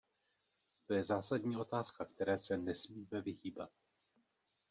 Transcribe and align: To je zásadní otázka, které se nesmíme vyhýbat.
To 0.87 0.93
je 0.93 1.03
zásadní 1.03 1.57
otázka, 1.57 2.05
které 2.05 2.39
se 2.39 2.57
nesmíme 2.57 3.21
vyhýbat. 3.21 3.69